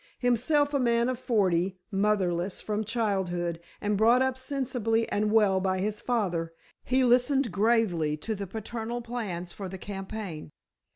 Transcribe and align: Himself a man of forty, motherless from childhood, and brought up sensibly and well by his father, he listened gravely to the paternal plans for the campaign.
Himself 0.17 0.73
a 0.73 0.79
man 0.79 1.09
of 1.09 1.19
forty, 1.19 1.77
motherless 1.91 2.59
from 2.59 2.83
childhood, 2.83 3.59
and 3.79 3.99
brought 3.99 4.23
up 4.23 4.35
sensibly 4.35 5.07
and 5.11 5.31
well 5.31 5.59
by 5.59 5.77
his 5.77 6.01
father, 6.01 6.55
he 6.83 7.03
listened 7.03 7.51
gravely 7.51 8.17
to 8.17 8.33
the 8.33 8.47
paternal 8.47 9.03
plans 9.03 9.51
for 9.53 9.69
the 9.69 9.77
campaign. 9.77 10.49